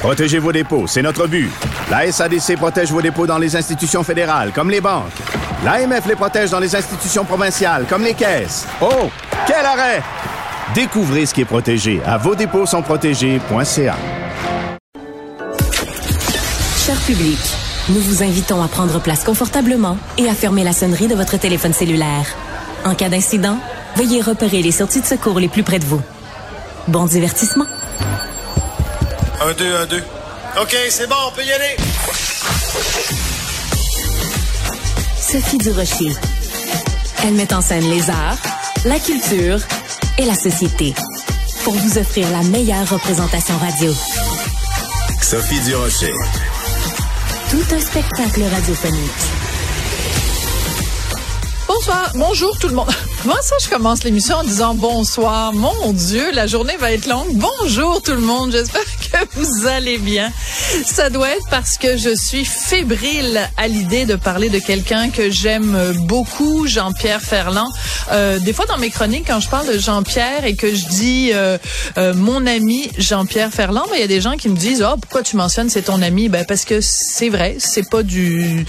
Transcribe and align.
Protégez 0.00 0.38
vos 0.38 0.50
dépôts, 0.50 0.86
c'est 0.86 1.02
notre 1.02 1.26
but. 1.26 1.50
La 1.90 2.10
SADC 2.10 2.56
protège 2.56 2.90
vos 2.90 3.02
dépôts 3.02 3.26
dans 3.26 3.36
les 3.36 3.54
institutions 3.54 4.02
fédérales, 4.02 4.50
comme 4.54 4.70
les 4.70 4.80
banques. 4.80 5.12
L'AMF 5.62 6.06
les 6.06 6.16
protège 6.16 6.48
dans 6.48 6.58
les 6.58 6.74
institutions 6.74 7.26
provinciales, 7.26 7.84
comme 7.86 8.02
les 8.02 8.14
caisses. 8.14 8.66
Oh, 8.80 9.10
quel 9.46 9.66
arrêt! 9.66 10.02
Découvrez 10.74 11.26
ce 11.26 11.34
qui 11.34 11.42
est 11.42 11.44
protégé 11.44 12.00
à 12.06 12.16
vos 12.16 12.34
dépôts. 12.34 12.64
Cher 12.64 12.82
public, 17.06 17.38
nous 17.90 18.00
vous 18.00 18.22
invitons 18.22 18.62
à 18.62 18.68
prendre 18.68 19.00
place 19.00 19.22
confortablement 19.22 19.98
et 20.16 20.30
à 20.30 20.34
fermer 20.34 20.64
la 20.64 20.72
sonnerie 20.72 21.08
de 21.08 21.14
votre 21.14 21.36
téléphone 21.36 21.74
cellulaire. 21.74 22.24
En 22.86 22.94
cas 22.94 23.10
d'incident, 23.10 23.58
veuillez 23.96 24.22
repérer 24.22 24.62
les 24.62 24.72
sorties 24.72 25.02
de 25.02 25.06
secours 25.06 25.38
les 25.38 25.48
plus 25.48 25.62
près 25.62 25.78
de 25.78 25.84
vous. 25.84 26.00
Bon 26.88 27.04
divertissement. 27.04 27.66
Un, 29.42 29.54
deux, 29.54 29.74
un, 29.74 29.86
deux. 29.86 30.02
OK, 30.60 30.76
c'est 30.90 31.08
bon, 31.08 31.16
on 31.28 31.30
peut 31.32 31.42
y 31.42 31.50
aller. 31.50 31.76
Sophie 35.18 35.56
Durocher. 35.56 36.14
Elle 37.24 37.32
met 37.34 37.50
en 37.54 37.62
scène 37.62 37.88
les 37.88 38.10
arts, 38.10 38.36
la 38.84 38.98
culture 38.98 39.58
et 40.18 40.26
la 40.26 40.34
société 40.34 40.94
pour 41.64 41.72
vous 41.72 41.96
offrir 41.96 42.28
la 42.30 42.42
meilleure 42.42 42.86
représentation 42.86 43.56
radio. 43.56 43.94
Sophie 45.22 45.60
Durocher. 45.60 46.12
Tout 47.50 47.74
un 47.74 47.80
spectacle 47.80 48.42
radiophonique. 48.42 49.10
Bonsoir, 51.66 52.10
bonjour 52.14 52.58
tout 52.58 52.68
le 52.68 52.74
monde. 52.74 52.90
Moi, 53.24 53.38
ça, 53.40 53.56
je 53.62 53.70
commence 53.70 54.04
l'émission 54.04 54.36
en 54.36 54.44
disant 54.44 54.74
bonsoir. 54.74 55.54
Mon 55.54 55.94
Dieu, 55.94 56.30
la 56.32 56.46
journée 56.46 56.76
va 56.76 56.92
être 56.92 57.06
longue. 57.06 57.32
Bonjour 57.32 58.02
tout 58.02 58.12
le 58.12 58.20
monde. 58.20 58.52
J'espère 58.52 58.84
vous 59.34 59.66
allez 59.66 59.98
bien. 59.98 60.32
Ça 60.84 61.10
doit 61.10 61.30
être 61.30 61.48
parce 61.50 61.78
que 61.78 61.96
je 61.96 62.14
suis 62.14 62.44
fébrile 62.44 63.40
à 63.56 63.68
l'idée 63.68 64.04
de 64.04 64.16
parler 64.16 64.48
de 64.48 64.58
quelqu'un 64.58 65.10
que 65.10 65.30
j'aime 65.30 65.76
beaucoup, 66.06 66.66
Jean-Pierre 66.66 67.20
Ferland. 67.20 67.68
Euh, 68.12 68.38
des 68.38 68.52
fois, 68.52 68.66
dans 68.66 68.78
mes 68.78 68.90
chroniques, 68.90 69.26
quand 69.26 69.40
je 69.40 69.48
parle 69.48 69.66
de 69.66 69.78
Jean-Pierre 69.78 70.44
et 70.44 70.54
que 70.54 70.74
je 70.74 70.86
dis 70.88 71.30
euh, 71.32 71.58
euh, 71.98 72.14
mon 72.14 72.46
ami 72.46 72.90
Jean-Pierre 72.98 73.52
Ferland, 73.52 73.84
ben, 73.88 73.96
il 73.96 74.00
y 74.00 74.04
a 74.04 74.08
des 74.08 74.20
gens 74.20 74.36
qui 74.36 74.48
me 74.48 74.56
disent, 74.56 74.82
oh, 74.82 74.96
pourquoi 75.00 75.22
tu 75.22 75.36
mentionnes 75.36 75.70
c'est 75.70 75.82
ton 75.82 76.02
ami? 76.02 76.28
Ben, 76.28 76.44
parce 76.44 76.64
que 76.64 76.80
c'est 76.80 77.28
vrai, 77.28 77.56
c'est 77.58 77.88
pas 77.88 78.02
du 78.02 78.64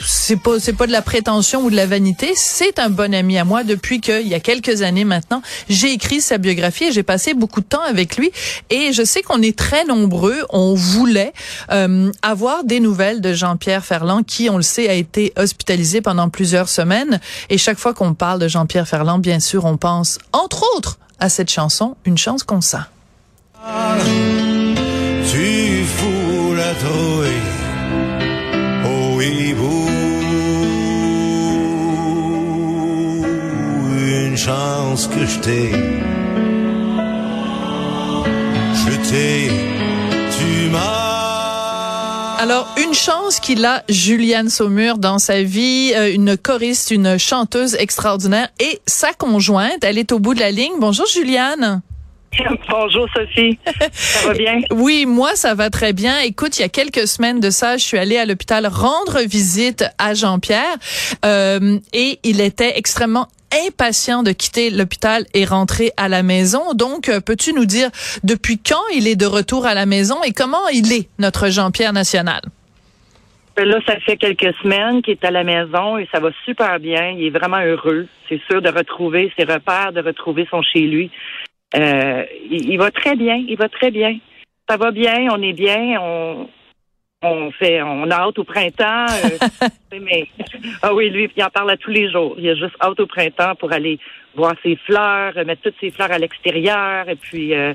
c'est 0.00 0.36
pas 0.36 0.60
c'est 0.60 0.72
pas 0.72 0.86
de 0.86 0.92
la 0.92 1.02
prétention 1.02 1.62
ou 1.62 1.70
de 1.70 1.76
la 1.76 1.86
vanité, 1.86 2.32
c'est 2.36 2.78
un 2.78 2.90
bon 2.90 3.14
ami 3.14 3.38
à 3.38 3.44
moi 3.44 3.64
depuis 3.64 4.00
que 4.00 4.20
il 4.20 4.28
y 4.28 4.34
a 4.34 4.40
quelques 4.40 4.82
années 4.82 5.04
maintenant, 5.04 5.42
j'ai 5.68 5.92
écrit 5.92 6.20
sa 6.20 6.38
biographie 6.38 6.84
et 6.84 6.92
j'ai 6.92 7.02
passé 7.02 7.34
beaucoup 7.34 7.60
de 7.60 7.66
temps 7.66 7.82
avec 7.82 8.16
lui. 8.16 8.30
Et 8.70 8.92
je 8.92 9.02
sais 9.02 9.22
qu'on 9.22 9.42
est 9.42 9.56
très 9.56 9.84
nombreux, 9.84 10.44
on 10.50 10.74
voulait 10.74 11.32
euh, 11.70 12.10
avoir 12.22 12.64
des 12.64 12.80
nouvelles 12.80 13.20
de 13.20 13.32
Jean-Pierre 13.32 13.84
Ferland 13.84 14.24
qui 14.24 14.50
on 14.50 14.56
le 14.56 14.62
sait 14.62 14.88
a 14.88 14.94
été 14.94 15.32
hospitalisé 15.36 16.00
pendant 16.00 16.28
plusieurs 16.28 16.68
semaines. 16.68 17.20
Et 17.50 17.58
chaque 17.58 17.78
fois 17.78 17.94
qu'on 17.94 18.14
parle 18.14 18.38
de 18.38 18.48
Jean-Pierre 18.48 18.88
Ferland, 18.88 19.18
bien 19.18 19.40
sûr, 19.40 19.64
on 19.64 19.76
pense 19.76 20.18
entre 20.32 20.64
autres 20.76 20.98
à 21.20 21.28
cette 21.28 21.50
chanson, 21.50 21.96
une 22.04 22.18
chance 22.18 22.44
qu'on 22.44 22.60
trouille 26.74 27.57
Je 38.74 38.96
t'ai. 39.08 39.50
Tu 40.38 40.70
m'as. 40.70 42.36
Alors, 42.38 42.72
une 42.82 42.94
chance 42.94 43.40
qu'il 43.40 43.64
a 43.64 43.82
Juliane 43.88 44.48
Saumur 44.48 44.98
dans 44.98 45.18
sa 45.18 45.42
vie, 45.42 45.92
euh, 45.94 46.14
une 46.14 46.36
choriste, 46.36 46.90
une 46.90 47.18
chanteuse 47.18 47.74
extraordinaire 47.74 48.48
et 48.60 48.80
sa 48.86 49.12
conjointe, 49.12 49.82
elle 49.82 49.98
est 49.98 50.12
au 50.12 50.20
bout 50.20 50.34
de 50.34 50.40
la 50.40 50.52
ligne. 50.52 50.74
Bonjour 50.78 51.06
Juliane. 51.06 51.82
Bonjour 52.68 53.08
Sophie, 53.14 53.58
ça 53.92 54.28
va 54.28 54.34
bien? 54.34 54.60
Oui, 54.70 55.06
moi 55.06 55.34
ça 55.34 55.54
va 55.54 55.70
très 55.70 55.92
bien. 55.92 56.18
Écoute, 56.20 56.58
il 56.58 56.62
y 56.62 56.64
a 56.64 56.68
quelques 56.68 57.06
semaines 57.06 57.40
de 57.40 57.50
ça, 57.50 57.76
je 57.76 57.84
suis 57.84 57.98
allée 57.98 58.18
à 58.18 58.26
l'hôpital 58.26 58.66
rendre 58.66 59.20
visite 59.26 59.84
à 59.98 60.14
Jean-Pierre 60.14 60.76
euh, 61.24 61.78
et 61.92 62.18
il 62.22 62.40
était 62.40 62.78
extrêmement 62.78 63.28
impatient 63.66 64.22
de 64.22 64.32
quitter 64.32 64.70
l'hôpital 64.70 65.24
et 65.34 65.44
rentrer 65.44 65.90
à 65.96 66.08
la 66.08 66.22
maison. 66.22 66.74
Donc, 66.74 67.08
euh, 67.08 67.20
peux-tu 67.20 67.54
nous 67.54 67.64
dire 67.64 67.88
depuis 68.22 68.58
quand 68.58 68.86
il 68.94 69.08
est 69.08 69.16
de 69.16 69.26
retour 69.26 69.66
à 69.66 69.74
la 69.74 69.86
maison 69.86 70.22
et 70.22 70.32
comment 70.32 70.68
il 70.72 70.92
est, 70.92 71.08
notre 71.18 71.48
Jean-Pierre 71.48 71.92
national? 71.92 72.42
Ben 73.56 73.66
Là, 73.66 73.80
ça 73.86 73.98
fait 74.00 74.16
quelques 74.16 74.54
semaines 74.62 75.02
qu'il 75.02 75.14
est 75.14 75.24
à 75.24 75.30
la 75.30 75.44
maison 75.44 75.98
et 75.98 76.06
ça 76.12 76.20
va 76.20 76.30
super 76.44 76.78
bien. 76.78 77.08
Il 77.08 77.24
est 77.24 77.30
vraiment 77.30 77.60
heureux, 77.60 78.06
c'est 78.28 78.40
sûr, 78.48 78.62
de 78.62 78.68
retrouver 78.68 79.32
ses 79.36 79.44
repères, 79.44 79.92
de 79.92 80.00
retrouver 80.00 80.46
son 80.50 80.62
chez 80.62 80.82
lui. 80.82 81.10
Euh, 81.76 82.24
il, 82.50 82.70
il 82.70 82.78
va 82.78 82.90
très 82.90 83.16
bien, 83.16 83.36
il 83.36 83.56
va 83.56 83.68
très 83.68 83.90
bien. 83.90 84.18
Ça 84.68 84.76
va 84.76 84.90
bien, 84.90 85.28
on 85.32 85.40
est 85.42 85.52
bien, 85.52 85.98
on, 86.00 86.48
on 87.22 87.50
fait, 87.52 87.82
on 87.82 88.10
a 88.10 88.14
hâte 88.14 88.38
au 88.38 88.44
printemps. 88.44 89.06
euh, 89.06 89.68
mais 90.00 90.28
ah 90.82 90.94
oui, 90.94 91.10
lui, 91.10 91.30
il 91.34 91.42
en 91.42 91.50
parle 91.50 91.70
à 91.70 91.76
tous 91.76 91.90
les 91.90 92.10
jours. 92.10 92.34
Il 92.38 92.48
a 92.48 92.54
juste 92.54 92.76
hâte 92.80 93.00
au 93.00 93.06
printemps 93.06 93.54
pour 93.56 93.72
aller 93.72 93.98
voir 94.34 94.54
ses 94.62 94.76
fleurs, 94.76 95.32
euh, 95.36 95.44
mettre 95.44 95.62
toutes 95.62 95.80
ses 95.80 95.90
fleurs 95.90 96.12
à 96.12 96.18
l'extérieur 96.18 97.08
et 97.08 97.16
puis 97.16 97.54
euh, 97.54 97.74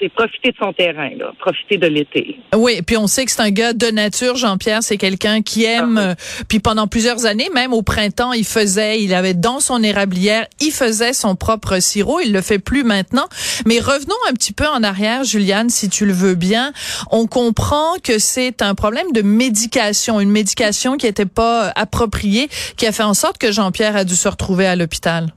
c'est 0.00 0.08
profiter 0.08 0.50
de 0.50 0.56
son 0.56 0.72
terrain, 0.72 1.10
là, 1.16 1.32
profiter 1.38 1.76
de 1.76 1.86
l'été. 1.86 2.40
Oui, 2.54 2.82
puis 2.82 2.96
on 2.96 3.06
sait 3.06 3.24
que 3.24 3.30
c'est 3.30 3.42
un 3.42 3.50
gars 3.50 3.72
de 3.72 3.86
nature, 3.86 4.34
Jean-Pierre, 4.34 4.82
c'est 4.82 4.96
quelqu'un 4.96 5.40
qui 5.40 5.64
aime, 5.64 5.98
Ah 5.98 6.10
euh, 6.10 6.14
puis 6.48 6.58
pendant 6.58 6.88
plusieurs 6.88 7.26
années, 7.26 7.48
même 7.54 7.72
au 7.72 7.82
printemps, 7.82 8.32
il 8.32 8.44
faisait, 8.44 9.00
il 9.00 9.14
avait 9.14 9.34
dans 9.34 9.60
son 9.60 9.82
érablière, 9.84 10.46
il 10.60 10.72
faisait 10.72 11.12
son 11.12 11.36
propre 11.36 11.78
sirop, 11.78 12.20
il 12.20 12.32
le 12.32 12.40
fait 12.40 12.58
plus 12.58 12.82
maintenant. 12.82 13.26
Mais 13.66 13.78
revenons 13.78 14.16
un 14.28 14.32
petit 14.32 14.52
peu 14.52 14.66
en 14.66 14.82
arrière, 14.82 15.22
Juliane, 15.22 15.70
si 15.70 15.88
tu 15.88 16.06
le 16.06 16.12
veux 16.12 16.34
bien. 16.34 16.72
On 17.12 17.26
comprend 17.26 17.94
que 18.02 18.18
c'est 18.18 18.62
un 18.62 18.74
problème 18.74 19.12
de 19.12 19.22
médication, 19.22 20.20
une 20.20 20.30
médication 20.30 20.96
qui 20.96 21.06
n'était 21.06 21.24
pas 21.24 21.68
euh, 21.68 21.70
appropriée, 21.76 22.48
qui 22.76 22.86
a 22.86 22.92
fait 22.92 23.04
en 23.04 23.14
sorte 23.14 23.38
que 23.38 23.52
Jean-Pierre 23.52 23.96
a 23.96 24.04
dû 24.04 24.16
se 24.16 24.28
retrouver 24.28 24.66
à 24.66 24.74
l'hôpital. 24.74 25.32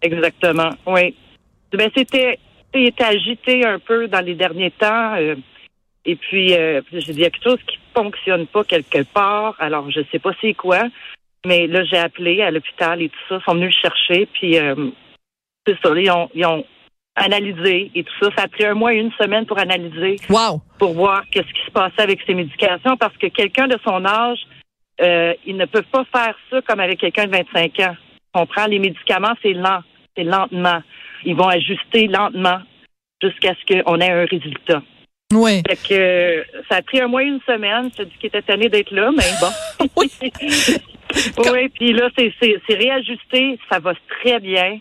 Exactement, 0.00 0.70
oui. 0.86 1.16
Ben, 1.72 1.90
c'était, 1.94 2.38
il 2.74 2.86
était 2.86 3.04
agité 3.04 3.64
un 3.66 3.78
peu 3.78 4.08
dans 4.08 4.24
les 4.24 4.34
derniers 4.34 4.70
temps. 4.72 5.14
euh, 5.16 5.36
et 6.04 6.16
puis, 6.16 6.54
euh, 6.54 6.80
j'ai 6.92 7.12
dit, 7.12 7.18
il 7.18 7.20
y 7.20 7.24
a 7.26 7.30
quelque 7.30 7.44
chose 7.50 7.62
qui 7.66 7.78
fonctionne 7.94 8.46
pas 8.46 8.64
quelque 8.64 9.02
part. 9.12 9.56
Alors, 9.58 9.90
je 9.90 10.00
sais 10.10 10.18
pas 10.18 10.30
c'est 10.40 10.54
quoi. 10.54 10.82
Mais 11.46 11.66
là, 11.66 11.84
j'ai 11.84 11.98
appelé 11.98 12.40
à 12.42 12.50
l'hôpital 12.50 13.02
et 13.02 13.08
tout 13.10 13.18
ça. 13.28 13.36
Ils 13.40 13.44
sont 13.44 13.54
venus 13.54 13.74
le 13.76 13.88
chercher. 13.88 14.26
Puis, 14.26 14.58
euh, 14.58 14.74
c'est 15.66 15.76
ça. 15.82 15.92
là, 15.94 16.00
Ils 16.00 16.10
ont, 16.10 16.30
ils 16.34 16.46
ont 16.46 16.64
analysé 17.14 17.90
et 17.94 18.04
tout 18.04 18.12
ça. 18.22 18.30
Ça 18.36 18.42
a 18.44 18.48
pris 18.48 18.64
un 18.64 18.74
mois 18.74 18.94
et 18.94 18.98
une 18.98 19.12
semaine 19.12 19.44
pour 19.44 19.58
analyser, 19.58 20.16
Wow! 20.30 20.62
pour 20.78 20.94
voir 20.94 21.24
qu'est-ce 21.30 21.52
qui 21.52 21.64
se 21.66 21.70
passait 21.70 22.00
avec 22.02 22.20
ses 22.26 22.34
médications. 22.34 22.96
Parce 22.96 23.16
que 23.16 23.26
quelqu'un 23.26 23.66
de 23.68 23.78
son 23.84 24.04
âge, 24.04 24.38
euh, 25.00 25.34
ils 25.46 25.56
ne 25.56 25.64
peuvent 25.66 25.84
pas 25.92 26.04
faire 26.12 26.34
ça 26.50 26.62
comme 26.62 26.80
avec 26.80 27.00
quelqu'un 27.00 27.26
de 27.26 27.30
25 27.32 27.80
ans. 27.80 27.96
On 28.34 28.46
prend 28.46 28.66
les 28.66 28.78
médicaments, 28.78 29.34
c'est 29.42 29.52
lent, 29.52 29.80
c'est 30.16 30.24
lentement. 30.24 30.82
Ils 31.24 31.34
vont 31.36 31.48
ajuster 31.48 32.06
lentement 32.06 32.60
jusqu'à 33.22 33.54
ce 33.54 33.82
qu'on 33.82 34.00
ait 34.00 34.10
un 34.10 34.24
résultat. 34.24 34.82
Oui. 35.32 35.62
Fait 35.68 35.76
que 35.76 35.94
euh, 35.94 36.42
ça 36.70 36.76
a 36.76 36.82
pris 36.82 37.00
un 37.00 37.08
mois 37.08 37.22
et 37.22 37.26
une 37.26 37.40
semaine. 37.46 37.90
Je 37.92 38.02
te 38.02 38.08
dis 38.08 38.14
qu'il 38.18 38.28
était 38.28 38.42
tanné 38.42 38.68
d'être 38.68 38.90
là, 38.90 39.10
mais 39.14 39.24
bon. 39.40 39.86
Oui. 39.96 40.10
oui, 41.52 41.68
puis 41.70 41.92
là, 41.92 42.08
c'est, 42.16 42.74
réajusté. 42.74 43.58
Ça 43.70 43.78
va 43.78 43.92
très 44.22 44.40
bien. 44.40 44.78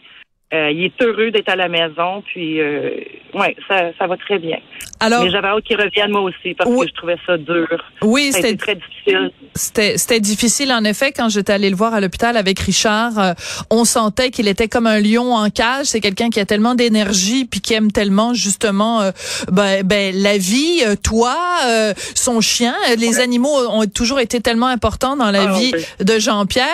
Euh, 0.54 0.72
il 0.72 0.86
est 0.86 1.02
heureux 1.02 1.32
d'être 1.32 1.50
à 1.50 1.58
la 1.58 1.68
maison, 1.68 2.22
puis 2.22 2.62
euh, 2.62 2.92
ouais, 3.34 3.54
ça, 3.68 3.92
ça 4.00 4.08
va 4.08 4.16
très 4.16 4.40
bien. 4.40 4.58
Alors, 5.02 5.26
Mais 5.26 5.30
j'avais 5.30 5.50
hâte 5.50 5.64
qu'il 5.66 5.76
revienne 5.76 6.12
moi 6.12 6.22
aussi 6.22 6.54
parce 6.54 6.70
Oui. 6.70 6.86
que 6.86 6.92
je 6.92 6.96
trouvais 6.96 7.18
ça 7.26 7.38
dur. 7.38 7.68
oui, 8.02 8.32
c'était 8.32 8.56
très 8.56 8.76
difficile 8.76 8.97
difficile. 9.08 9.32
C'était 9.56 10.20
difficile 10.20 10.72
en 10.72 10.84
effet 10.84 11.12
quand 11.12 11.30
j'étais 11.30 11.54
allée 11.54 11.70
le 11.70 11.76
voir 11.76 11.94
à 11.94 12.00
l'hôpital 12.00 12.38
avec 12.38 12.60
Richard. 12.60 13.18
euh, 13.18 13.34
on 13.70 13.86
sentait 13.86 14.30
qu'il 14.30 14.48
était 14.48 14.68
comme 14.68 14.88
un 14.88 15.00
lion 15.00 15.34
en 15.34 15.50
cage. 15.50 15.88
C'est 15.88 16.00
quelqu'un 16.00 16.30
qui 16.30 16.40
a 16.40 16.46
tellement 16.46 16.76
d'énergie 16.76 17.46
puis 17.46 17.62
qui 17.62 17.74
aime 17.74 17.92
tellement 17.92 18.34
justement 18.34 19.02
euh, 19.02 19.12
ben, 19.52 19.84
ben, 19.84 20.16
la 20.16 20.38
vie, 20.38 20.84
euh, 20.86 20.96
toi, 20.96 21.36
euh, 21.66 21.94
son 22.16 22.42
chien. 22.42 22.76
Les 22.98 23.20
animaux 23.20 23.56
ont 23.70 23.86
toujours 23.86 24.20
été 24.20 24.42
tellement 24.42 24.68
importants 24.68 25.16
dans 25.16 25.32
la 25.32 25.52
Ah, 25.54 25.58
vie 25.58 25.74
de 26.00 26.20
Jean-Pierre. 26.20 26.68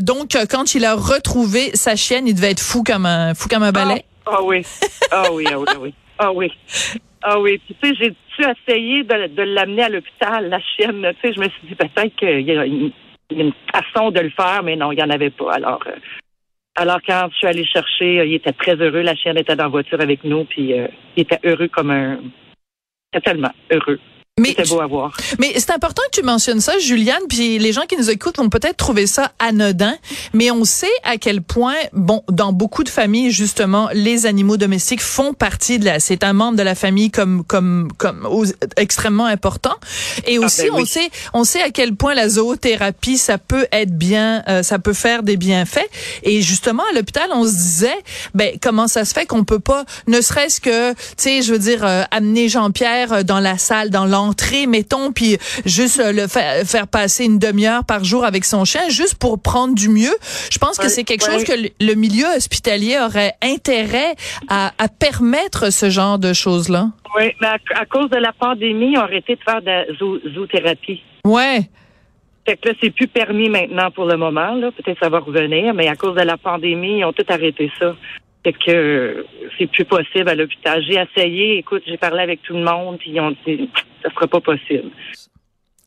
Donc 0.00 0.36
quand 0.50 0.74
il 0.74 0.84
a 0.84 0.94
retrouvé 0.94 1.70
sa 1.74 1.96
chienne, 1.96 2.26
il 2.26 2.34
devait 2.34 2.50
être 2.50 2.60
fou 2.60 2.82
comme 2.82 3.06
un 3.06 3.34
fou 3.34 3.48
comme 3.48 3.62
un 3.62 3.72
balai. 3.72 4.04
Ah, 4.26 4.36
ah 4.38 4.42
oui. 4.42 4.62
Ah 5.10 5.32
oui, 5.32 5.44
ah 5.50 5.58
oui, 5.58 5.66
ah 5.68 5.78
oui. 5.80 5.94
Ah 6.18 6.32
oui. 6.32 6.52
Ah 7.22 7.38
oui. 7.38 7.60
Puis, 7.66 7.76
tu 7.82 7.96
sais, 7.96 8.14
essayé 8.48 9.04
de, 9.04 9.42
l'amener 9.42 9.82
à 9.82 9.88
l'hôpital, 9.88 10.48
la 10.48 10.60
chienne? 10.60 11.12
Tu 11.20 11.28
sais, 11.28 11.34
je 11.34 11.40
me 11.40 11.48
suis 11.48 11.68
dit 11.68 11.74
peut-être 11.74 12.16
qu'il 12.16 12.40
y 12.40 12.56
a 12.56 12.64
une, 12.64 12.92
il 13.30 13.38
y 13.38 13.40
a 13.40 13.44
une 13.44 13.52
façon 13.72 14.10
de 14.10 14.20
le 14.20 14.30
faire, 14.30 14.62
mais 14.62 14.76
non, 14.76 14.92
il 14.92 14.96
n'y 14.96 15.02
en 15.02 15.10
avait 15.10 15.30
pas. 15.30 15.52
Alors, 15.54 15.80
euh, 15.86 15.96
alors 16.76 17.00
quand 17.06 17.28
je 17.32 17.36
suis 17.36 17.46
allée 17.46 17.64
chercher, 17.64 18.20
euh, 18.20 18.26
il 18.26 18.34
était 18.34 18.52
très 18.52 18.74
heureux. 18.76 19.02
La 19.02 19.14
chienne 19.14 19.38
était 19.38 19.56
dans 19.56 19.64
la 19.64 19.70
voiture 19.70 20.00
avec 20.00 20.24
nous, 20.24 20.44
puis 20.44 20.78
euh, 20.78 20.88
il 21.16 21.22
était 21.22 21.40
heureux 21.44 21.68
comme 21.68 21.90
un... 21.90 22.18
Il 23.12 23.18
était 23.18 23.30
tellement 23.30 23.52
heureux. 23.70 23.98
Mais 24.40 24.48
C'était 24.56 24.64
beau 24.68 24.80
à 24.80 24.86
voir. 24.86 25.16
Mais 25.38 25.52
c'est 25.56 25.70
important 25.70 26.02
que 26.10 26.18
tu 26.20 26.24
mentionnes 26.24 26.60
ça, 26.60 26.78
Juliane, 26.78 27.22
puis 27.28 27.58
les 27.58 27.72
gens 27.72 27.82
qui 27.82 27.96
nous 27.96 28.10
écoutent 28.10 28.38
vont 28.38 28.48
peut-être 28.48 28.76
trouver 28.76 29.06
ça 29.06 29.32
anodin, 29.38 29.94
mais 30.32 30.50
on 30.50 30.64
sait 30.64 30.86
à 31.04 31.16
quel 31.18 31.42
point, 31.42 31.74
bon, 31.92 32.22
dans 32.30 32.52
beaucoup 32.52 32.82
de 32.84 32.88
familles, 32.88 33.30
justement, 33.30 33.88
les 33.92 34.26
animaux 34.26 34.56
domestiques 34.56 35.02
font 35.02 35.34
partie 35.34 35.78
de 35.78 35.84
la, 35.84 36.00
c'est 36.00 36.24
un 36.24 36.32
membre 36.32 36.56
de 36.56 36.62
la 36.62 36.74
famille 36.74 37.10
comme, 37.10 37.44
comme, 37.44 37.90
comme 37.98 38.26
aux- 38.26 38.44
extrêmement 38.76 39.26
important. 39.26 39.74
Et 40.26 40.38
aussi, 40.38 40.62
ben 40.62 40.70
oui. 40.74 40.80
on 40.82 40.84
sait, 40.86 41.10
on 41.34 41.44
sait 41.44 41.62
à 41.62 41.70
quel 41.70 41.94
point 41.94 42.14
la 42.14 42.28
zoothérapie, 42.28 43.18
ça 43.18 43.38
peut 43.38 43.66
être 43.72 43.96
bien, 43.96 44.42
euh, 44.48 44.62
ça 44.62 44.78
peut 44.78 44.92
faire 44.94 45.22
des 45.22 45.36
bienfaits. 45.36 45.88
Et 46.22 46.40
justement, 46.42 46.82
à 46.90 46.94
l'hôpital, 46.94 47.28
on 47.34 47.44
se 47.44 47.52
disait, 47.52 47.98
ben, 48.34 48.56
comment 48.62 48.88
ça 48.88 49.04
se 49.04 49.12
fait 49.12 49.26
qu'on 49.26 49.44
peut 49.44 49.60
pas, 49.60 49.84
ne 50.06 50.20
serait-ce 50.20 50.60
que, 50.60 50.92
tu 50.92 50.98
sais, 51.16 51.42
je 51.42 51.52
veux 51.52 51.58
dire, 51.58 51.84
euh, 51.84 52.02
amener 52.10 52.48
Jean-Pierre 52.48 53.12
euh, 53.12 53.22
dans 53.22 53.40
la 53.40 53.58
salle, 53.58 53.90
dans 53.90 54.06
l'entrée, 54.30 54.66
mettons, 54.66 55.12
puis 55.12 55.38
juste 55.66 55.98
euh, 55.98 56.12
le 56.12 56.28
fa- 56.28 56.64
faire 56.64 56.86
passer 56.86 57.24
une 57.24 57.38
demi-heure 57.38 57.84
par 57.84 58.04
jour 58.04 58.24
avec 58.24 58.44
son 58.44 58.64
chien, 58.64 58.88
juste 58.88 59.16
pour 59.16 59.40
prendre 59.40 59.74
du 59.74 59.88
mieux. 59.88 60.14
Je 60.52 60.58
pense 60.58 60.78
que 60.78 60.88
c'est 60.88 61.02
quelque 61.04 61.24
chose 61.24 61.42
que 61.44 61.52
le, 61.80 61.94
milieu 61.94 62.26
hospitalier 62.36 62.98
aurait 63.04 63.34
intérêt 63.42 64.14
à, 64.48 64.72
à 64.78 64.88
permettre 64.88 65.72
ce 65.72 65.90
genre 65.90 66.18
de 66.18 66.32
choses-là. 66.32 66.90
Oui, 67.16 67.32
mais 67.40 67.48
à, 67.48 67.56
à 67.74 67.86
cause 67.86 68.08
de 68.10 68.16
la 68.18 68.32
pandémie, 68.32 68.92
ils 68.92 68.98
ont 68.98 69.02
arrêté 69.02 69.34
de 69.34 69.40
faire 69.44 69.60
de 69.60 69.66
la 69.66 69.84
zoo- 69.98 70.20
zoothérapie. 70.32 71.02
Ouais. 71.24 71.68
Fait 72.46 72.56
que 72.56 72.68
là, 72.68 72.74
c'est 72.80 72.90
plus 72.90 73.08
permis 73.08 73.48
maintenant 73.50 73.90
pour 73.90 74.04
le 74.06 74.16
moment. 74.16 74.54
Là. 74.54 74.70
Peut-être 74.70 74.94
que 74.98 75.04
ça 75.04 75.10
va 75.10 75.18
revenir, 75.18 75.74
mais 75.74 75.88
à 75.88 75.96
cause 75.96 76.14
de 76.14 76.22
la 76.22 76.36
pandémie, 76.38 76.98
ils 76.98 77.04
ont 77.04 77.12
tout 77.12 77.26
arrêté 77.28 77.70
ça. 77.78 77.94
Fait 78.42 78.52
que 78.52 78.70
euh, 78.70 79.26
c'est 79.58 79.66
plus 79.66 79.84
possible 79.84 80.28
à 80.28 80.34
l'hôpital. 80.34 80.82
J'ai 80.82 80.94
essayé, 80.94 81.58
écoute, 81.58 81.82
j'ai 81.86 81.98
parlé 81.98 82.22
avec 82.22 82.42
tout 82.42 82.54
le 82.54 82.62
monde, 82.62 82.98
puis 82.98 83.10
ils 83.10 83.20
ont 83.20 83.36
dit 83.46 83.68
ça 84.02 84.10
sera 84.10 84.26
pas 84.26 84.40
possible. 84.40 84.90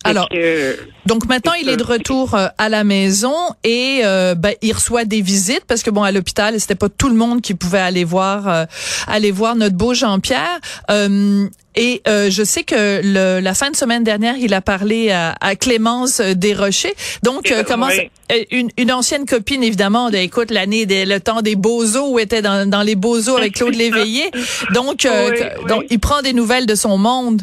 Alors, 0.04 0.30
que, 0.30 0.78
Donc 1.06 1.26
maintenant, 1.28 1.54
il 1.54 1.70
est 1.70 1.78
de 1.78 1.84
retour 1.84 2.36
euh, 2.36 2.48
à 2.58 2.70
la 2.70 2.84
maison 2.84 3.36
et 3.64 4.02
euh, 4.04 4.36
ben, 4.36 4.54
il 4.62 4.74
reçoit 4.74 5.06
des 5.06 5.22
visites 5.22 5.64
parce 5.68 5.84
que 5.84 5.90
bon 5.90 6.04
à 6.04 6.12
l'hôpital, 6.12 6.60
c'était 6.60 6.76
pas 6.76 6.90
tout 6.90 7.10
le 7.10 7.16
monde 7.16 7.42
qui 7.42 7.54
pouvait 7.54 7.80
aller 7.80 8.04
voir 8.04 8.48
euh, 8.48 8.66
aller 9.08 9.32
voir 9.32 9.56
notre 9.56 9.76
beau 9.76 9.94
Jean-Pierre. 9.94 10.60
Euh, 10.92 11.48
et 11.76 12.02
euh, 12.08 12.30
je 12.30 12.44
sais 12.44 12.64
que 12.64 13.02
le, 13.04 13.40
la 13.40 13.54
fin 13.54 13.72
de 13.72 13.76
semaine 13.76 14.04
dernière, 14.04 14.36
il 14.38 14.54
a 14.54 14.62
parlé 14.62 15.10
à, 15.12 15.36
à 15.42 15.56
Clémence 15.56 16.22
Desrochers. 16.22 16.94
Donc, 17.24 17.52
comment 17.68 17.88
oui. 17.88 18.46
une, 18.52 18.70
une 18.78 18.92
ancienne 18.92 19.26
copine, 19.26 19.64
évidemment, 19.64 20.12
de, 20.12 20.18
écoute, 20.18 20.52
l'année, 20.52 20.86
des, 20.86 21.06
le 21.06 21.20
temps 21.20 21.42
des 21.42 21.56
beaux-os, 21.56 22.10
où 22.12 22.20
était 22.20 22.42
dans, 22.44 22.70
dans 22.70 22.84
les 22.84 22.96
beaux-os 22.96 23.38
avec 23.38 23.56
Claude 23.56 23.76
Léveillé. 23.76 24.30
Donc, 24.74 25.06
euh, 25.06 25.32
oui. 25.32 25.68
donc, 25.68 25.84
il 25.90 26.00
prend 26.00 26.22
des 26.22 26.34
nouvelles 26.34 26.68
de 26.68 26.76
son 26.76 26.98
monde. 26.98 27.42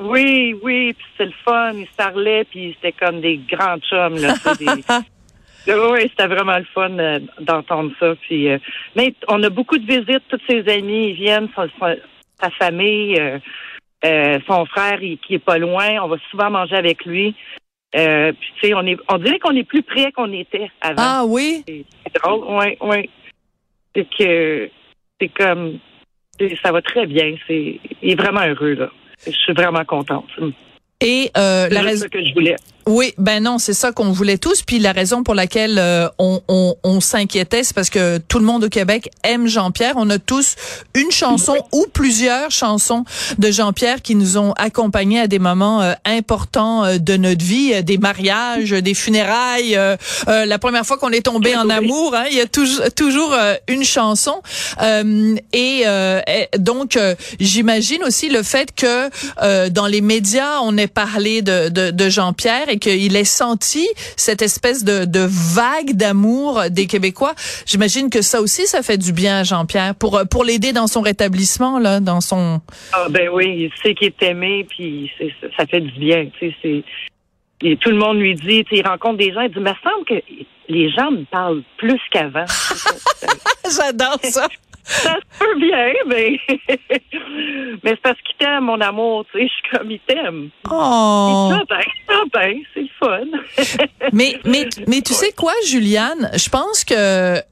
Oui, 0.00 0.54
oui, 0.62 0.92
puis 0.92 1.06
c'est 1.16 1.24
le 1.26 1.32
fun. 1.44 1.72
Ils 1.74 1.86
se 1.86 1.94
parlaient, 1.96 2.44
puis 2.44 2.74
c'était 2.80 2.92
comme 2.92 3.20
des 3.20 3.38
grands 3.38 3.78
chums. 3.78 4.16
Là, 4.18 4.34
des- 4.58 4.66
Oui, 5.68 6.02
c'était 6.02 6.28
vraiment 6.28 6.58
le 6.58 6.64
fun 6.72 6.96
euh, 6.98 7.18
d'entendre 7.40 7.90
ça. 7.98 8.14
Puis, 8.22 8.48
euh, 8.48 8.58
mais 8.94 9.14
on 9.26 9.42
a 9.42 9.50
beaucoup 9.50 9.78
de 9.78 9.84
visites. 9.84 10.22
Tous 10.28 10.40
ses 10.48 10.60
amis, 10.68 11.08
ils 11.08 11.14
viennent, 11.14 11.48
son- 11.56 11.68
son- 11.80 11.96
sa 12.40 12.50
famille, 12.50 13.18
euh, 13.18 13.38
euh, 14.04 14.38
son 14.46 14.64
frère 14.66 15.02
il- 15.02 15.18
qui 15.18 15.34
est 15.34 15.38
pas 15.44 15.58
loin. 15.58 16.00
On 16.04 16.06
va 16.08 16.18
souvent 16.30 16.50
manger 16.50 16.76
avec 16.76 17.04
lui. 17.04 17.34
Euh, 17.96 18.32
puis, 18.38 18.48
tu 18.60 18.68
sais, 18.68 18.74
on 18.74 18.86
est, 18.86 18.96
on 19.08 19.18
dirait 19.18 19.40
qu'on 19.40 19.56
est 19.56 19.64
plus 19.64 19.82
près 19.82 20.12
qu'on 20.12 20.32
était 20.32 20.70
avant. 20.80 20.94
Ah 21.02 21.24
oui? 21.26 21.64
C'est 21.66 22.22
drôle, 22.22 22.44
oui, 22.48 22.76
oui. 22.82 23.10
C'est 23.96 24.06
que 24.16 24.70
c'est 25.20 25.28
comme, 25.28 25.78
ça 26.62 26.70
va 26.70 26.80
très 26.82 27.06
bien. 27.06 27.34
C'est, 27.48 27.80
il 28.02 28.12
est 28.12 28.20
vraiment 28.20 28.46
heureux 28.46 28.74
là. 28.74 28.90
Je 29.24 29.32
suis 29.32 29.52
vraiment 29.52 29.84
contente. 29.84 30.26
Et 31.00 31.30
euh, 31.36 31.68
la 31.68 31.82
raison. 31.82 32.06
que 32.10 32.24
je 32.24 32.32
voulais. 32.34 32.56
Oui, 32.88 33.14
ben 33.18 33.42
non, 33.42 33.58
c'est 33.58 33.72
ça 33.74 33.90
qu'on 33.90 34.12
voulait 34.12 34.38
tous. 34.38 34.62
Puis 34.62 34.78
la 34.78 34.92
raison 34.92 35.24
pour 35.24 35.34
laquelle 35.34 35.76
euh, 35.76 36.08
on, 36.18 36.40
on, 36.46 36.76
on 36.84 37.00
s'inquiétait, 37.00 37.64
c'est 37.64 37.74
parce 37.74 37.90
que 37.90 38.18
tout 38.18 38.38
le 38.38 38.44
monde 38.44 38.62
au 38.62 38.68
Québec 38.68 39.10
aime 39.24 39.48
Jean-Pierre. 39.48 39.94
On 39.96 40.08
a 40.08 40.20
tous 40.20 40.54
une 40.94 41.10
chanson 41.10 41.56
ou 41.72 41.86
plusieurs 41.92 42.52
chansons 42.52 43.04
de 43.38 43.50
Jean-Pierre 43.50 44.02
qui 44.02 44.14
nous 44.14 44.38
ont 44.38 44.52
accompagnés 44.52 45.18
à 45.18 45.26
des 45.26 45.40
moments 45.40 45.82
euh, 45.82 45.94
importants 46.04 46.84
euh, 46.84 46.98
de 46.98 47.16
notre 47.16 47.44
vie, 47.44 47.72
euh, 47.74 47.82
des 47.82 47.98
mariages, 47.98 48.70
des 48.70 48.94
funérailles, 48.94 49.74
euh, 49.74 49.96
euh, 50.28 50.44
la 50.46 50.58
première 50.60 50.86
fois 50.86 50.96
qu'on 50.96 51.10
est 51.10 51.26
tombé 51.26 51.56
en 51.56 51.68
amour. 51.68 52.14
Hein, 52.14 52.26
il 52.30 52.36
y 52.36 52.40
a 52.40 52.46
toujours 52.46 52.84
toujours 52.94 53.32
euh, 53.32 53.54
une 53.66 53.82
chanson. 53.82 54.40
Euh, 54.80 55.34
et, 55.52 55.82
euh, 55.86 56.20
et 56.28 56.56
donc, 56.56 56.96
euh, 56.96 57.16
j'imagine 57.40 58.04
aussi 58.04 58.28
le 58.28 58.44
fait 58.44 58.72
que 58.72 59.10
euh, 59.42 59.70
dans 59.70 59.88
les 59.88 60.02
médias, 60.02 60.60
on 60.62 60.76
ait 60.78 60.86
parlé 60.86 61.42
de, 61.42 61.68
de, 61.68 61.90
de 61.90 62.08
Jean-Pierre 62.08 62.75
et 62.76 62.78
qu'il 62.78 63.16
ait 63.16 63.24
senti 63.24 63.88
cette 64.16 64.42
espèce 64.42 64.84
de, 64.84 65.04
de 65.04 65.26
vague 65.28 65.92
d'amour 65.94 66.62
des 66.70 66.86
Québécois. 66.86 67.34
J'imagine 67.66 68.10
que 68.10 68.22
ça 68.22 68.40
aussi, 68.40 68.66
ça 68.66 68.82
fait 68.82 68.98
du 68.98 69.12
bien 69.12 69.38
à 69.38 69.44
Jean-Pierre 69.44 69.94
pour 69.94 70.20
pour 70.30 70.44
l'aider 70.44 70.72
dans 70.72 70.86
son 70.86 71.00
rétablissement 71.00 71.78
là, 71.78 72.00
dans 72.00 72.20
son. 72.20 72.60
Ah 72.92 73.06
ben 73.10 73.28
oui, 73.32 73.46
il 73.70 73.70
sait 73.82 73.94
qu'il 73.94 74.08
est 74.08 74.22
aimé, 74.22 74.66
puis 74.68 75.10
c'est- 75.18 75.32
ça, 75.56 75.66
fait 75.66 75.80
du 75.80 75.98
bien. 75.98 76.26
Tu 76.38 76.50
sais, 76.50 76.56
c'est 76.62 76.84
et 77.62 77.76
tout 77.78 77.88
le 77.88 77.96
monde 77.96 78.18
lui 78.18 78.34
dit, 78.34 78.64
il 78.70 78.86
rencontre 78.86 79.16
des 79.16 79.32
gens, 79.32 79.40
il 79.40 79.50
dit, 79.50 79.60
mais 79.60 79.72
semble 79.82 80.04
que 80.06 80.22
les 80.68 80.90
gens 80.90 81.10
me 81.10 81.24
parlent 81.24 81.62
plus 81.78 81.98
qu'avant. 82.10 82.44
J'adore 83.64 84.18
ça. 84.22 84.46
Ça 84.86 85.14
se 85.14 85.38
peut 85.38 85.58
bien, 85.58 85.92
mais 86.06 86.40
mais 87.82 87.90
c'est 87.90 88.02
parce 88.02 88.20
qu'il 88.22 88.36
t'aime, 88.38 88.64
mon 88.64 88.80
amour. 88.80 89.24
Tu 89.32 89.38
sais, 89.38 89.48
je 89.48 89.52
suis 89.52 89.78
comme 89.78 89.90
il 89.90 90.00
t'aime. 90.00 90.50
Oh. 90.70 91.50
Ça 91.50 91.62
ben, 91.68 91.84
ça 92.08 92.22
ben, 92.32 92.58
c'est 92.74 92.80
le 92.80 92.88
fun. 92.98 93.86
Mais 94.12 94.38
mais 94.44 94.68
mais 94.86 95.00
tu 95.02 95.12
sais 95.12 95.32
quoi, 95.32 95.52
Juliane, 95.66 96.30
je 96.34 96.48
pense 96.48 96.84
que 96.84 96.94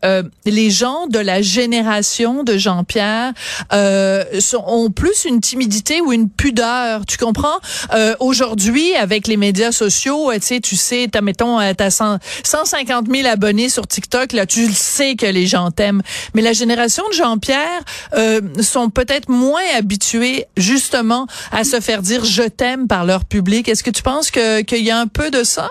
euh, 0.05 0.23
les 0.45 0.71
gens 0.71 1.07
de 1.09 1.19
la 1.19 1.43
génération 1.43 2.45
de 2.45 2.57
Jean-Pierre 2.57 3.33
euh, 3.73 4.25
ont 4.67 4.91
plus 4.91 5.25
une 5.25 5.41
timidité 5.41 6.01
ou 6.01 6.13
une 6.13 6.31
pudeur. 6.31 7.05
Tu 7.07 7.19
comprends? 7.19 7.59
Euh, 7.95 8.15
Aujourd'hui, 8.21 8.95
avec 8.95 9.27
les 9.27 9.37
médias 9.37 9.73
sociaux, 9.73 10.31
euh, 10.31 10.35
tu 10.35 10.47
sais, 10.47 10.61
tu 10.61 10.77
sais, 10.77 11.09
t'as 11.11 11.21
mettons, 11.21 11.61
euh, 11.61 11.73
t'as 11.77 11.91
100 11.91 12.19
150 12.43 13.07
000 13.11 13.27
abonnés 13.29 13.69
sur 13.69 13.87
TikTok, 13.87 14.33
là, 14.33 14.47
tu 14.47 14.67
le 14.67 14.73
sais 14.73 15.17
que 15.17 15.27
les 15.27 15.47
gens 15.47 15.71
t'aiment. 15.71 16.03
Mais 16.35 16.43
la 16.43 16.53
génération 16.53 17.03
de 17.09 17.15
Jean-Pierre 17.25 17.81
euh, 18.15 18.41
sont 18.61 18.91
peut-être 18.91 19.31
moins 19.31 19.63
habitués 19.79 20.45
justement 20.59 21.27
à 21.53 21.65
se 21.65 21.81
faire 21.81 22.03
dire 22.03 22.23
je 22.25 22.43
t'aime 22.43 22.87
par 22.87 23.07
leur 23.07 23.25
public. 23.25 23.67
Est-ce 23.67 23.83
que 23.83 23.89
tu 23.91 24.03
penses 24.03 24.31
qu'il 24.31 24.85
y 24.85 24.91
a 24.91 24.99
un 24.99 25.07
peu 25.07 25.31
de 25.31 25.43
ça? 25.43 25.71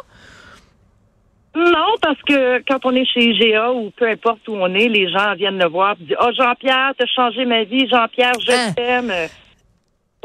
Non, 1.55 1.93
parce 2.01 2.19
que 2.27 2.63
quand 2.67 2.79
on 2.85 2.95
est 2.95 3.05
chez 3.05 3.21
IGA 3.29 3.71
ou 3.73 3.91
peu 3.95 4.09
importe 4.09 4.47
où 4.47 4.53
on 4.55 4.73
est, 4.73 4.87
les 4.87 5.07
gens 5.11 5.35
viennent 5.35 5.59
le 5.59 5.69
voir 5.69 5.95
et 6.01 6.03
disent 6.05 6.15
Oh 6.19 6.29
Jean-Pierre, 6.35 6.93
t'as 6.97 7.05
changé 7.05 7.45
ma 7.45 7.63
vie, 7.65 7.87
Jean-Pierre, 7.87 8.33
je 8.39 8.51
Hein? 8.51 8.73
t'aime. 8.75 9.13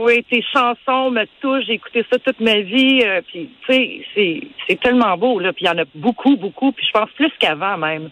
Oui, 0.00 0.25
tes 0.30 0.42
chansons 0.52 1.11
me 1.11 1.25
touchent, 1.42 1.66
j'ai 1.66 1.75
écouté 1.75 2.06
ça 2.11 2.18
toute 2.20 2.40
ma 2.40 2.61
vie. 2.61 3.02
euh, 3.04 3.20
puis 3.26 3.50
tu 3.66 3.75
sais, 3.75 4.00
c'est 4.14 4.40
c'est 4.66 4.80
tellement 4.80 5.18
beau, 5.18 5.38
là. 5.40 5.52
Puis 5.52 5.66
il 5.66 5.68
y 5.68 5.70
en 5.70 5.76
a 5.76 5.85
beaucoup, 5.94 6.37
beaucoup, 6.37 6.73
puis 6.73 6.87
je 6.87 6.92
pense 6.99 7.11
plus 7.16 7.30
qu'avant 7.38 7.76
même. 7.76 8.08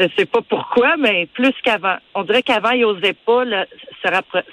Je 0.00 0.08
sais 0.18 0.26
pas 0.26 0.40
pourquoi, 0.42 0.96
mais 0.96 1.26
plus 1.26 1.54
qu'avant. 1.62 1.96
On 2.14 2.24
dirait 2.24 2.42
qu'avant, 2.42 2.70
il 2.70 2.84
osait 2.84 3.12
pas 3.12 3.44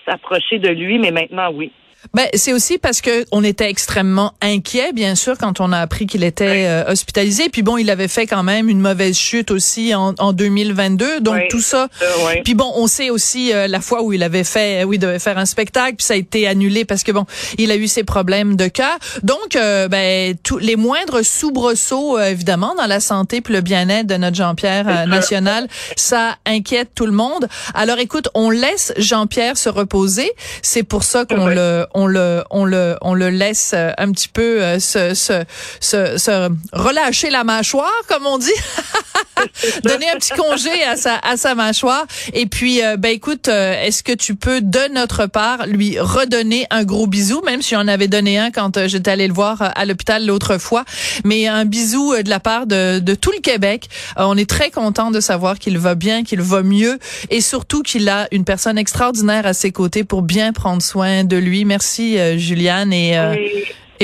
s'approcher 0.05 0.59
de 0.59 0.69
lui, 0.69 0.99
mais 0.99 1.09
maintenant, 1.09 1.51
oui. 1.51 1.71
Ben, 2.13 2.27
c'est 2.33 2.53
aussi 2.53 2.77
parce 2.77 3.01
que 3.01 3.25
on 3.31 3.43
était 3.43 3.69
extrêmement 3.69 4.33
inquiet, 4.41 4.91
bien 4.93 5.15
sûr, 5.15 5.37
quand 5.37 5.59
on 5.61 5.71
a 5.71 5.79
appris 5.79 6.07
qu'il 6.07 6.23
était 6.23 6.65
euh, 6.67 6.91
hospitalisé. 6.91 7.49
Puis 7.49 7.61
bon, 7.61 7.77
il 7.77 7.89
avait 7.89 8.07
fait 8.07 8.25
quand 8.25 8.43
même 8.43 8.69
une 8.69 8.79
mauvaise 8.79 9.15
chute 9.17 9.51
aussi 9.51 9.93
en, 9.95 10.13
en 10.17 10.33
2022. 10.33 11.21
Donc 11.21 11.41
tout 11.49 11.61
ça. 11.61 11.87
Euh, 12.01 12.41
Puis 12.43 12.53
bon, 12.53 12.71
on 12.75 12.87
sait 12.87 13.09
aussi 13.09 13.53
euh, 13.53 13.67
la 13.67 13.81
fois 13.81 14.01
où 14.01 14.13
il 14.13 14.23
avait 14.23 14.43
fait, 14.43 14.83
où 14.83 14.93
il 14.93 14.99
devait 14.99 15.19
faire 15.19 15.37
un 15.37 15.45
spectacle, 15.45 15.95
puis 15.97 16.05
ça 16.05 16.13
a 16.13 16.17
été 16.17 16.47
annulé 16.47 16.85
parce 16.85 17.03
que 17.03 17.11
bon, 17.11 17.25
il 17.57 17.71
a 17.71 17.75
eu 17.75 17.87
ses 17.87 18.03
problèmes 18.03 18.55
de 18.55 18.67
cœur. 18.67 18.97
Donc, 19.23 19.55
euh, 19.55 19.87
ben, 19.87 20.35
tous 20.43 20.57
les 20.57 20.75
moindres 20.75 21.23
soubresauts, 21.23 22.17
euh, 22.17 22.29
évidemment, 22.29 22.75
dans 22.75 22.87
la 22.87 22.99
santé 22.99 23.41
puis 23.41 23.53
le 23.53 23.61
bien-être 23.61 24.07
de 24.07 24.15
notre 24.15 24.35
Jean-Pierre 24.35 25.07
national, 25.07 25.67
ça 25.95 26.35
inquiète 26.45 26.89
tout 26.95 27.05
le 27.05 27.11
monde. 27.11 27.47
Alors, 27.73 27.99
écoute, 27.99 28.29
on 28.33 28.49
laisse 28.49 28.93
Jean-Pierre 28.97 29.57
se 29.57 29.69
reposer. 29.69 30.31
C'est 30.61 30.83
pour 30.83 31.03
ça 31.03 31.25
qu'on 31.25 31.47
le, 31.47 31.85
on 31.93 32.07
le, 32.07 32.43
on 32.49 32.65
le, 32.65 32.97
on 33.01 33.13
le 33.13 33.29
laisse 33.29 33.71
euh, 33.73 33.91
un 33.97 34.11
petit 34.11 34.27
peu 34.27 34.61
euh, 34.61 34.79
se, 34.79 35.13
se, 35.13 35.43
se, 35.79 36.17
se 36.17 36.49
relâcher 36.73 37.29
la 37.29 37.43
mâchoire, 37.43 38.01
comme 38.07 38.25
on 38.25 38.37
dit. 38.37 38.51
Donner 39.83 40.09
un 40.09 40.17
petit 40.17 40.33
congé 40.33 40.83
à 40.83 40.95
sa, 40.95 41.17
à 41.17 41.37
sa 41.37 41.55
mâchoire. 41.55 42.05
Et 42.33 42.45
puis, 42.45 42.83
euh, 42.83 42.97
ben 42.97 43.09
écoute, 43.09 43.47
euh, 43.47 43.81
est-ce 43.83 44.03
que 44.03 44.11
tu 44.11 44.35
peux, 44.35 44.61
de 44.61 44.93
notre 44.93 45.25
part, 45.25 45.65
lui 45.67 45.99
redonner 45.99 46.67
un 46.69 46.83
gros 46.83 47.07
bisou, 47.07 47.41
même 47.45 47.61
si 47.61 47.75
on 47.75 47.87
avait 47.87 48.07
donné 48.07 48.37
un 48.37 48.51
quand 48.51 48.77
euh, 48.77 48.87
j'étais 48.87 49.11
allée 49.11 49.27
le 49.27 49.33
voir 49.33 49.71
à 49.75 49.85
l'hôpital 49.85 50.25
l'autre 50.25 50.57
fois, 50.57 50.85
mais 51.23 51.47
un 51.47 51.65
bisou 51.65 52.15
de 52.15 52.29
la 52.29 52.39
part 52.39 52.67
de, 52.67 52.99
de 52.99 53.15
tout 53.15 53.31
le 53.31 53.41
Québec. 53.41 53.89
On 54.17 54.37
est 54.37 54.49
très 54.49 54.69
content 54.69 55.11
de 55.11 55.19
savoir 55.19 55.59
qu'il 55.59 55.77
va 55.77 55.95
bien, 55.95 56.23
qu'il 56.23 56.41
va 56.41 56.63
mieux, 56.63 56.99
et 57.29 57.41
surtout 57.41 57.81
qu'il 57.81 58.09
a 58.09 58.27
une 58.31 58.45
personne 58.45 58.77
extraordinaire 58.77 59.45
à 59.45 59.53
ses 59.53 59.71
côtés 59.71 60.03
pour 60.03 60.21
bien 60.21 60.53
prendre 60.53 60.81
soin 60.81 61.23
de 61.23 61.37
lui. 61.37 61.65
Merci, 61.65 62.17
Juliane. 62.37 62.93
Et, 62.93 63.17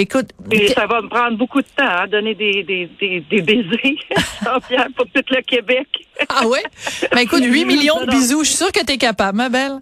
écoute, 0.02 0.30
et 0.52 0.68
ça 0.70 0.86
va 0.86 1.02
me 1.02 1.10
prendre 1.10 1.38
beaucoup 1.38 1.62
de 1.62 1.68
temps 1.76 1.88
à 1.88 2.08
donner 2.08 2.36
des, 2.36 2.64
des, 2.64 2.90
des, 3.00 3.22
des 3.22 3.42
baisers, 3.42 3.98
Jean-Pierre, 4.44 4.88
pour 4.96 5.06
tout 5.06 5.24
le 5.30 5.42
Québec. 5.42 5.88
ah 6.30 6.48
ouais, 6.48 6.64
ben 7.12 7.20
écoute, 7.20 7.44
8 7.44 7.66
millions 7.66 8.00
de 8.02 8.10
bisous. 8.10 8.44
Je 8.44 8.50
suis 8.50 8.58
sûre 8.58 8.72
que 8.72 8.84
tu 8.86 8.94
es 8.94 8.98
capable, 8.98 9.38
ma 9.38 9.50
belle. 9.50 9.80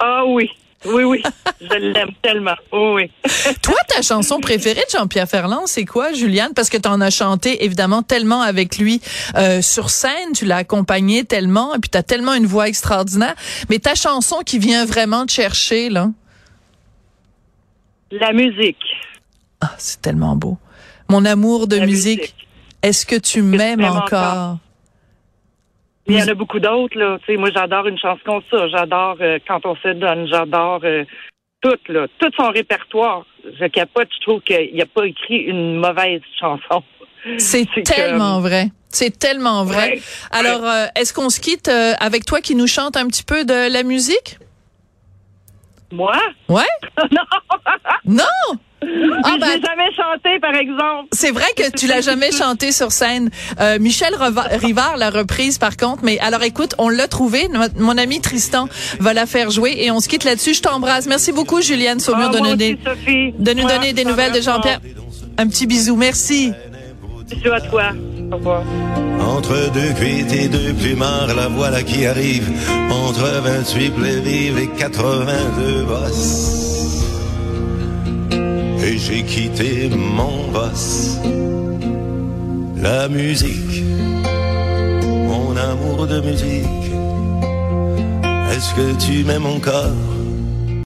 Ah 0.00 0.24
oui, 0.26 0.50
oui, 0.86 1.02
oui. 1.02 1.22
Je 1.60 1.74
l'aime 1.74 2.10
tellement. 2.22 2.54
Oh, 2.70 2.94
oui. 2.96 3.10
Toi, 3.62 3.74
ta 3.88 4.00
chanson 4.02 4.38
préférée 4.40 4.80
de 4.80 4.98
Jean-Pierre 4.98 5.28
Ferland, 5.28 5.62
c'est 5.66 5.84
quoi, 5.84 6.12
Juliane? 6.12 6.52
Parce 6.54 6.70
que 6.70 6.76
tu 6.76 6.88
en 6.88 7.00
as 7.00 7.10
chanté 7.10 7.64
évidemment 7.64 8.02
tellement 8.02 8.42
avec 8.42 8.78
lui 8.78 9.00
euh, 9.36 9.60
sur 9.60 9.90
scène, 9.90 10.32
tu 10.36 10.44
l'as 10.44 10.58
accompagné 10.58 11.24
tellement, 11.24 11.74
et 11.74 11.78
puis 11.78 11.90
tu 11.90 11.98
as 11.98 12.04
tellement 12.04 12.34
une 12.34 12.46
voix 12.46 12.68
extraordinaire. 12.68 13.34
Mais 13.70 13.80
ta 13.80 13.94
chanson 13.94 14.40
qui 14.46 14.58
vient 14.58 14.84
vraiment 14.84 15.26
te 15.26 15.32
chercher, 15.32 15.90
là, 15.90 16.10
La 18.12 18.32
musique. 18.32 18.76
Ah, 19.60 19.74
c'est 19.78 20.00
tellement 20.00 20.36
beau. 20.36 20.58
Mon 21.08 21.24
amour 21.24 21.66
de 21.66 21.78
musique, 21.78 22.20
musique. 22.20 22.48
est-ce 22.82 23.06
que 23.06 23.16
tu 23.16 23.42
m'aimes 23.42 23.84
encore? 23.84 24.58
Il 26.06 26.18
y 26.18 26.22
en 26.22 26.28
a 26.28 26.34
beaucoup 26.34 26.58
d'autres, 26.58 26.98
là. 26.98 27.18
Tu 27.20 27.34
sais, 27.34 27.38
moi, 27.38 27.50
j'adore 27.54 27.86
une 27.86 27.98
chanson 27.98 28.20
comme 28.24 28.42
ça. 28.50 28.68
J'adore 28.68 29.16
euh, 29.20 29.38
Quand 29.46 29.64
on 29.66 29.76
se 29.76 29.92
donne. 29.92 30.26
J'adore 30.26 30.80
euh, 30.84 31.04
tout, 31.60 31.76
là. 31.88 32.06
Tout 32.18 32.30
son 32.34 32.50
répertoire. 32.50 33.26
Je 33.44 33.66
capote. 33.66 34.08
Je 34.18 34.24
trouve 34.24 34.40
qu'il 34.40 34.74
n'a 34.74 34.86
pas 34.86 35.06
écrit 35.06 35.36
une 35.36 35.76
mauvaise 35.76 36.22
chanson. 36.40 36.82
C'est 37.38 37.66
tellement 37.84 38.40
vrai. 38.40 38.68
C'est 38.88 39.18
tellement 39.18 39.64
vrai. 39.64 39.90
Ouais. 39.90 40.00
Alors, 40.30 40.64
euh, 40.64 40.86
est-ce 40.96 41.12
qu'on 41.12 41.28
se 41.28 41.40
quitte 41.40 41.68
avec 41.68 42.24
toi 42.24 42.40
qui 42.40 42.54
nous 42.54 42.66
chante 42.66 42.96
un 42.96 43.06
petit 43.06 43.24
peu 43.24 43.44
de 43.44 43.70
la 43.70 43.82
musique? 43.82 44.38
Moi? 45.92 46.16
Ouais? 46.48 46.62
non! 48.06 48.24
Ah 49.24 49.30
je 49.34 49.40
ben, 49.40 49.46
l'ai 49.46 49.60
jamais 49.60 49.90
chanté, 49.96 50.40
par 50.40 50.54
exemple. 50.54 51.08
C'est 51.12 51.30
vrai 51.30 51.46
que 51.56 51.70
tu 51.76 51.86
l'as 51.86 52.00
jamais 52.00 52.30
chanté 52.32 52.72
sur 52.72 52.92
scène. 52.92 53.30
Euh, 53.60 53.78
Michel 53.78 54.14
Reva- 54.14 54.48
Rivard 54.58 54.96
l'a 54.96 55.10
reprise 55.10 55.58
par 55.58 55.76
contre. 55.76 56.02
Mais 56.04 56.18
alors 56.20 56.42
écoute, 56.42 56.74
on 56.78 56.88
l'a 56.88 57.08
trouvé. 57.08 57.48
Mon- 57.48 57.68
Mon 57.84 57.98
ami 57.98 58.20
Tristan 58.20 58.68
va 59.00 59.12
la 59.14 59.26
faire 59.26 59.50
jouer 59.50 59.74
et 59.78 59.90
on 59.90 60.00
se 60.00 60.08
quitte 60.08 60.24
là-dessus. 60.24 60.54
Je 60.54 60.62
t'embrasse. 60.62 61.06
Merci 61.06 61.32
beaucoup 61.32 61.60
Juliane 61.60 62.00
Saumur 62.00 62.30
Ah, 62.30 62.34
de, 62.34 62.38
nous 62.38 62.44
aussi, 62.46 62.56
donner- 62.56 62.78
Sophie. 62.84 63.34
de 63.38 63.52
nous 63.52 63.62
Moi, 63.62 63.72
donner 63.72 63.92
des 63.92 64.04
nouvelles 64.04 64.32
de 64.32 64.40
Jean-Pierre. 64.40 64.80
Un 65.36 65.46
petit 65.48 65.66
bisou. 65.66 65.96
Merci. 65.96 66.52
Bisous 67.30 67.52
à 67.52 67.60
toi. 67.60 67.90
Au 68.32 68.36
revoir. 68.36 68.62
Entre 69.20 69.70
deux 69.72 69.92
cuites 69.94 70.32
et 70.32 70.48
deux 70.48 70.72
plumards, 70.74 71.34
la 71.34 71.48
voilà 71.48 71.82
qui 71.82 72.06
arrive. 72.06 72.48
Entre 72.90 73.22
28 73.42 73.90
plaies 73.90 74.20
vives 74.20 74.58
et 74.58 74.68
82 74.78 75.82
bosses. 75.84 76.67
J'ai 78.98 79.22
quitté 79.22 79.88
mon 79.88 80.50
boss. 80.52 81.18
La 82.76 83.08
musique, 83.08 83.84
mon 85.04 85.56
amour 85.56 86.06
de 86.08 86.20
musique. 86.20 86.66
Est-ce 88.50 88.74
que 88.74 88.98
tu 88.98 89.24
m'aimes 89.24 89.46
encore? 89.46 90.17